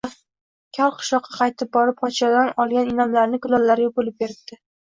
Kal 0.77 0.93
qishloqqa 1.01 1.33
qaytib 1.41 1.71
borib, 1.77 1.97
podshodan 2.01 2.51
olgan 2.65 2.91
in’omlarini 2.95 3.43
kulollarga 3.47 3.95
bo‘lib 4.01 4.21
beribdi 4.25 4.63